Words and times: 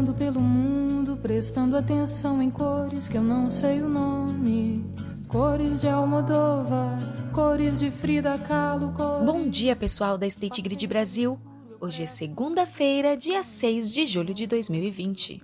Navegando 0.00 0.14
pelo 0.14 0.40
mundo, 0.40 1.16
prestando 1.18 1.76
atenção 1.76 2.40
em 2.40 2.50
cores 2.50 3.06
que 3.06 3.18
eu 3.18 3.22
não 3.22 3.50
sei 3.50 3.82
o 3.82 3.88
nome. 3.88 4.82
Cores 5.28 5.82
de 5.82 5.88
Almodóvar, 5.88 6.96
cores 7.34 7.78
de 7.78 7.90
Frida 7.90 8.38
Kahlo. 8.38 8.94
Cores... 8.94 9.26
Bom 9.26 9.46
dia, 9.46 9.76
pessoal 9.76 10.16
da 10.16 10.26
State 10.26 10.62
Grid 10.62 10.86
Brasil. 10.86 11.38
Hoje 11.78 12.04
é 12.04 12.06
segunda-feira, 12.06 13.14
dia 13.14 13.42
6 13.42 13.92
de 13.92 14.06
julho 14.06 14.32
de 14.32 14.46
2020. 14.46 15.42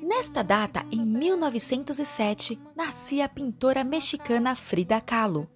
Nesta 0.00 0.42
data, 0.42 0.86
em 0.92 1.04
1907, 1.04 2.60
nascia 2.76 3.24
a 3.24 3.28
pintora 3.28 3.82
mexicana 3.82 4.54
Frida 4.54 5.00
Kahlo. 5.00 5.48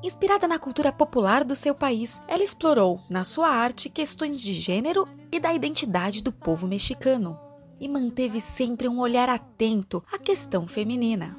Inspirada 0.00 0.46
na 0.46 0.60
cultura 0.60 0.92
popular 0.92 1.42
do 1.42 1.56
seu 1.56 1.74
país, 1.74 2.22
ela 2.28 2.44
explorou, 2.44 3.00
na 3.10 3.24
sua 3.24 3.48
arte, 3.48 3.90
questões 3.90 4.40
de 4.40 4.52
gênero 4.52 5.08
e 5.32 5.40
da 5.40 5.52
identidade 5.52 6.22
do 6.22 6.30
povo 6.32 6.68
mexicano, 6.68 7.38
e 7.80 7.88
manteve 7.88 8.40
sempre 8.40 8.86
um 8.86 9.00
olhar 9.00 9.28
atento 9.28 10.04
à 10.12 10.18
questão 10.18 10.68
feminina. 10.68 11.36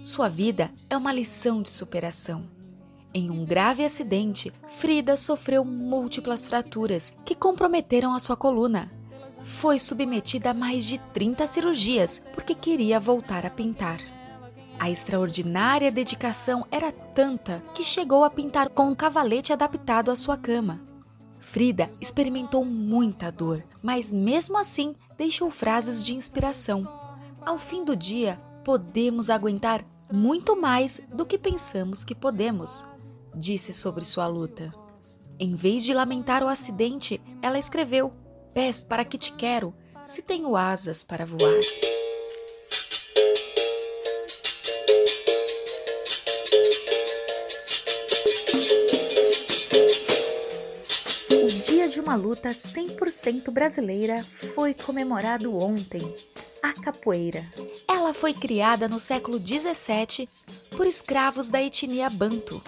Sua 0.00 0.28
vida 0.28 0.70
é 0.88 0.96
uma 0.96 1.12
lição 1.12 1.60
de 1.60 1.68
superação. 1.68 2.48
Em 3.12 3.28
um 3.28 3.44
grave 3.44 3.84
acidente, 3.84 4.52
Frida 4.68 5.16
sofreu 5.16 5.64
múltiplas 5.64 6.46
fraturas 6.46 7.12
que 7.24 7.34
comprometeram 7.34 8.14
a 8.14 8.20
sua 8.20 8.36
coluna. 8.36 8.90
Foi 9.42 9.78
submetida 9.78 10.50
a 10.50 10.54
mais 10.54 10.84
de 10.84 10.98
30 11.12 11.46
cirurgias 11.46 12.22
porque 12.32 12.54
queria 12.54 13.00
voltar 13.00 13.44
a 13.44 13.50
pintar. 13.50 13.98
A 14.78 14.88
extraordinária 14.88 15.90
dedicação 15.90 16.64
era 16.70 16.92
tanta 16.92 17.62
que 17.74 17.82
chegou 17.82 18.24
a 18.24 18.30
pintar 18.30 18.70
com 18.70 18.84
um 18.84 18.94
cavalete 18.94 19.52
adaptado 19.52 20.10
à 20.10 20.16
sua 20.16 20.36
cama. 20.36 20.80
Frida 21.40 21.90
experimentou 22.00 22.64
muita 22.64 23.32
dor, 23.32 23.64
mas 23.82 24.12
mesmo 24.12 24.58
assim 24.58 24.94
deixou 25.16 25.50
frases 25.50 26.04
de 26.04 26.14
inspiração. 26.14 26.86
Ao 27.40 27.58
fim 27.58 27.82
do 27.82 27.96
dia, 27.96 28.40
podemos 28.62 29.30
aguentar 29.30 29.82
muito 30.12 30.54
mais 30.54 31.00
do 31.12 31.24
que 31.24 31.38
pensamos 31.38 32.04
que 32.04 32.14
podemos, 32.14 32.84
disse 33.34 33.72
sobre 33.72 34.04
sua 34.04 34.26
luta. 34.26 34.72
Em 35.38 35.54
vez 35.54 35.82
de 35.82 35.94
lamentar 35.94 36.42
o 36.42 36.48
acidente, 36.48 37.20
ela 37.40 37.58
escreveu: 37.58 38.12
Pés 38.52 38.84
para 38.84 39.04
que 39.04 39.16
te 39.16 39.32
quero, 39.32 39.74
se 40.04 40.20
tenho 40.20 40.54
asas 40.54 41.02
para 41.02 41.24
voar. 41.24 41.60
De 51.88 52.00
uma 52.00 52.14
luta 52.16 52.50
100% 52.50 53.50
brasileira 53.50 54.22
foi 54.24 54.74
comemorado 54.74 55.56
ontem, 55.56 56.14
a 56.62 56.72
capoeira. 56.72 57.44
Ela 57.88 58.12
foi 58.12 58.34
criada 58.34 58.88
no 58.88 58.98
século 58.98 59.38
17 59.38 60.28
por 60.70 60.86
escravos 60.86 61.50
da 61.50 61.62
etnia 61.62 62.08
Banto. 62.10 62.62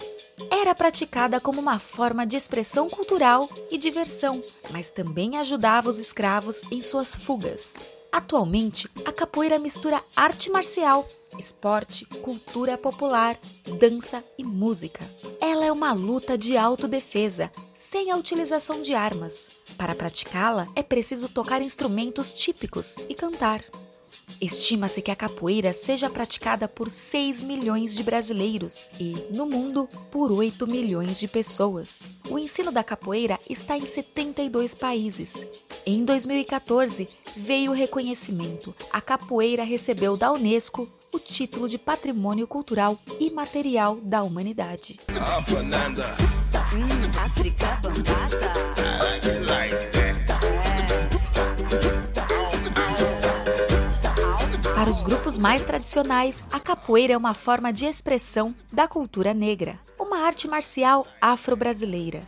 Era 0.51 0.75
praticada 0.75 1.41
como 1.41 1.61
uma 1.61 1.79
forma 1.79 2.27
de 2.27 2.37
expressão 2.37 2.89
cultural 2.89 3.49
e 3.71 3.79
diversão, 3.79 4.43
mas 4.71 4.91
também 4.91 5.37
ajudava 5.39 5.89
os 5.89 5.99
escravos 5.99 6.63
em 6.71 6.81
suas 6.81 7.15
fugas. 7.15 7.75
Atualmente, 8.13 8.91
a 9.07 9.11
capoeira 9.11 9.59
mistura 9.59 10.05
arte 10.15 10.51
marcial, 10.51 11.09
esporte, 11.39 12.05
cultura 12.21 12.77
popular, 12.77 13.39
dança 13.81 14.23
e 14.37 14.45
música. 14.45 15.01
Ela 15.41 15.65
é 15.65 15.73
uma 15.73 15.95
luta 15.95 16.37
de 16.37 16.55
autodefesa, 16.55 17.51
sem 17.73 18.11
a 18.11 18.17
utilização 18.17 18.83
de 18.83 18.95
armas. 18.95 19.49
Para 19.79 19.95
praticá-la, 19.95 20.69
é 20.77 20.83
preciso 20.83 21.27
tocar 21.27 21.63
instrumentos 21.63 22.35
típicos 22.35 22.99
e 23.09 23.15
cantar. 23.15 23.65
Estima-se 24.43 25.01
que 25.01 25.13
a 25.13 25.15
capoeira 25.15 25.73
seja 25.73 26.11
praticada 26.11 26.67
por 26.67 26.91
6 26.91 27.45
milhões 27.45 27.95
de 27.95 28.03
brasileiros 28.03 28.89
e, 28.99 29.15
no 29.31 29.47
mundo, 29.47 29.89
por 30.11 30.33
8 30.33 30.67
milhões 30.67 31.21
de 31.21 31.29
pessoas. 31.29 32.03
O 32.29 32.37
ensino 32.37 32.73
da 32.73 32.83
capoeira 32.83 33.39
está 33.49 33.79
em 33.79 33.87
72 33.87 34.75
países. 34.75 35.47
Em 35.87 36.05
2014, 36.05 37.09
veio 37.37 37.71
o 37.71 37.75
reconhecimento. 37.75 38.75
A 38.93 39.01
capoeira 39.01 39.63
recebeu 39.63 40.17
da 40.17 40.33
Unesco 40.33 40.89
o 41.13 41.21
título 41.21 41.69
de 41.69 41.79
Patrimônio 41.79 42.49
Cultural 42.49 42.99
Imaterial 43.21 43.97
da 44.03 44.25
Humanidade. 44.25 44.99
Ah, 45.21 45.39
hum, 46.75 47.21
África 47.25 47.62
grupos 55.13 55.37
mais 55.37 55.63
tradicionais, 55.63 56.43
a 56.51 56.59
capoeira 56.59 57.13
é 57.13 57.17
uma 57.19 57.35
forma 57.35 57.71
de 57.71 57.85
expressão 57.85 58.55
da 58.73 58.89
cultura 58.89 59.35
negra, 59.35 59.79
uma 59.99 60.21
arte 60.21 60.49
marcial 60.49 61.07
afro-brasileira. 61.21 62.27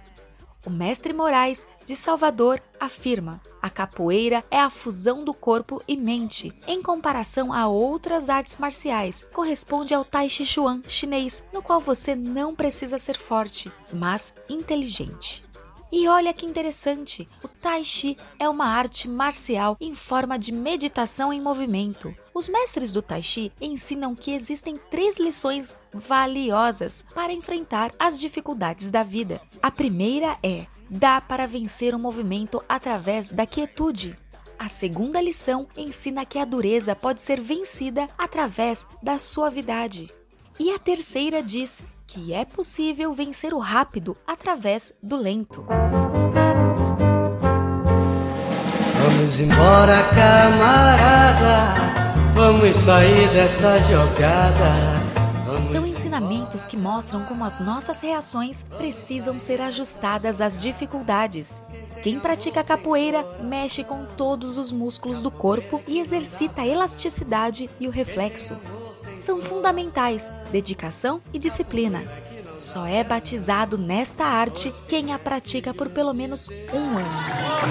O 0.66 0.68
mestre 0.68 1.14
Moraes, 1.14 1.66
de 1.86 1.96
Salvador, 1.96 2.60
afirma: 2.78 3.40
a 3.62 3.70
capoeira 3.70 4.44
é 4.50 4.60
a 4.60 4.68
fusão 4.68 5.24
do 5.24 5.32
corpo 5.32 5.82
e 5.88 5.96
mente, 5.96 6.52
em 6.66 6.82
comparação 6.82 7.54
a 7.54 7.66
outras 7.66 8.28
artes 8.28 8.58
marciais. 8.58 9.26
Corresponde 9.32 9.94
ao 9.94 10.04
Tai 10.04 10.28
Chi 10.28 10.44
Chuan 10.44 10.82
chinês, 10.86 11.42
no 11.54 11.62
qual 11.62 11.80
você 11.80 12.14
não 12.14 12.54
precisa 12.54 12.98
ser 12.98 13.16
forte, 13.16 13.72
mas 13.94 14.34
inteligente. 14.46 15.42
E 15.90 16.06
olha 16.06 16.34
que 16.34 16.44
interessante, 16.44 17.26
o 17.42 17.48
Tai 17.48 17.82
Chi 17.82 18.18
é 18.38 18.46
uma 18.46 18.66
arte 18.66 19.08
marcial 19.08 19.74
em 19.80 19.94
forma 19.94 20.38
de 20.38 20.52
meditação 20.52 21.32
em 21.32 21.40
movimento. 21.40 22.14
Os 22.34 22.48
mestres 22.48 22.90
do 22.90 23.00
Tai 23.00 23.22
Chi 23.22 23.52
ensinam 23.60 24.12
que 24.16 24.32
existem 24.32 24.76
três 24.90 25.18
lições 25.18 25.76
valiosas 25.92 27.04
para 27.14 27.32
enfrentar 27.32 27.92
as 27.96 28.18
dificuldades 28.18 28.90
da 28.90 29.04
vida. 29.04 29.40
A 29.62 29.70
primeira 29.70 30.36
é: 30.42 30.66
dá 30.90 31.20
para 31.20 31.46
vencer 31.46 31.94
o 31.94 31.98
movimento 31.98 32.60
através 32.68 33.30
da 33.30 33.46
quietude. 33.46 34.18
A 34.58 34.68
segunda 34.68 35.22
lição 35.22 35.68
ensina 35.76 36.24
que 36.24 36.40
a 36.40 36.44
dureza 36.44 36.96
pode 36.96 37.22
ser 37.22 37.40
vencida 37.40 38.08
através 38.18 38.84
da 39.00 39.16
suavidade. 39.16 40.12
E 40.58 40.72
a 40.72 40.78
terceira 40.78 41.40
diz 41.40 41.80
que 42.04 42.32
é 42.32 42.44
possível 42.44 43.12
vencer 43.12 43.54
o 43.54 43.60
rápido 43.60 44.16
através 44.26 44.92
do 45.00 45.16
lento. 45.16 45.64
Vamos 49.00 49.38
embora, 49.38 50.02
camarada. 50.14 52.03
Vamos 52.34 52.76
sair 52.78 53.28
dessa 53.30 53.78
jogada. 53.82 55.62
São 55.62 55.86
ensinamentos 55.86 56.66
que 56.66 56.76
mostram 56.76 57.24
como 57.24 57.44
as 57.44 57.60
nossas 57.60 58.00
reações 58.00 58.64
precisam 58.76 59.38
ser 59.38 59.60
ajustadas 59.60 60.40
às 60.40 60.60
dificuldades. 60.60 61.62
Quem 62.02 62.18
pratica 62.18 62.64
capoeira 62.64 63.24
mexe 63.40 63.84
com 63.84 64.04
todos 64.04 64.58
os 64.58 64.72
músculos 64.72 65.20
do 65.20 65.30
corpo 65.30 65.80
e 65.86 66.00
exercita 66.00 66.62
a 66.62 66.66
elasticidade 66.66 67.70
e 67.78 67.86
o 67.86 67.90
reflexo 67.90 68.58
são 69.18 69.40
fundamentais 69.40 70.28
dedicação 70.50 71.20
e 71.32 71.38
disciplina. 71.38 72.02
Só 72.58 72.84
é 72.84 73.04
batizado 73.04 73.78
nesta 73.78 74.24
arte 74.24 74.74
quem 74.88 75.12
a 75.12 75.18
pratica 75.20 75.72
por 75.72 75.88
pelo 75.88 76.12
menos 76.12 76.48
um 76.48 76.98
ano. 76.98 77.08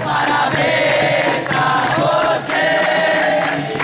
Parabéns 0.02 1.48
pra 1.48 1.84
você, 2.00 3.83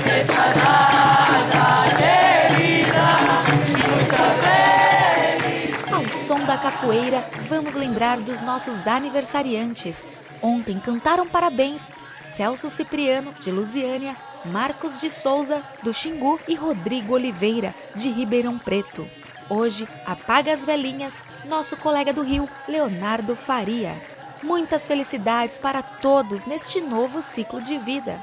Ao 5.93 6.09
som 6.11 6.45
da 6.45 6.59
capoeira, 6.59 7.25
vamos 7.49 7.75
lembrar 7.75 8.19
dos 8.19 8.43
nossos 8.43 8.87
aniversariantes. 8.87 10.11
Ontem 10.43 10.79
cantaram 10.79 11.27
parabéns 11.27 11.91
Celso 12.21 12.69
Cipriano, 12.69 13.33
de 13.41 13.51
Lusiânia, 13.51 14.15
Marcos 14.45 15.01
de 15.01 15.11
Souza, 15.11 15.63
do 15.83 15.95
Xingu 15.95 16.39
e 16.47 16.55
Rodrigo 16.55 17.15
Oliveira, 17.15 17.75
de 17.95 18.11
Ribeirão 18.11 18.59
Preto. 18.59 19.09
Hoje, 19.49 19.89
apaga 20.05 20.53
as 20.53 20.65
velhinhas, 20.65 21.23
nosso 21.49 21.77
colega 21.79 22.13
do 22.13 22.23
Rio, 22.23 22.49
Leonardo 22.69 23.35
Faria. 23.35 23.95
Muitas 24.43 24.87
felicidades 24.87 25.59
para 25.59 25.83
todos 25.83 26.45
neste 26.45 26.81
novo 26.81 27.23
ciclo 27.23 27.63
de 27.63 27.79
vida. 27.79 28.23